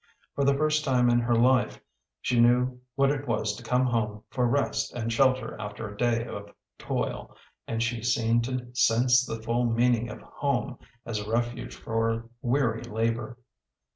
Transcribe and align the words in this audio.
For 0.33 0.43
the 0.45 0.55
first 0.55 0.83
time 0.83 1.11
in 1.11 1.19
her 1.19 1.35
life 1.35 1.79
she 2.21 2.39
knew 2.39 2.79
what 2.95 3.11
it 3.11 3.27
was 3.27 3.55
to 3.55 3.61
come 3.63 3.85
home 3.85 4.23
for 4.31 4.47
rest 4.47 4.91
and 4.95 5.13
shelter 5.13 5.55
after 5.61 5.87
a 5.87 5.95
day 5.95 6.25
of 6.25 6.51
toil, 6.79 7.37
and 7.67 7.83
she 7.83 8.01
seemed 8.01 8.43
to 8.45 8.73
sense 8.75 9.23
the 9.23 9.43
full 9.43 9.65
meaning 9.65 10.09
of 10.09 10.19
home 10.21 10.79
as 11.05 11.19
a 11.19 11.29
refuge 11.29 11.75
for 11.75 12.31
weary 12.41 12.81
labor. 12.81 13.37